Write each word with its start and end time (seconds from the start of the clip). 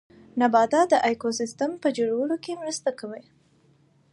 نباتات 0.41 0.87
د 0.91 0.93
ايکوسيستم 1.07 1.71
په 1.83 1.87
جوړولو 1.97 2.35
کې 2.43 2.59
مرسته 2.61 2.89
کوي 2.99 3.23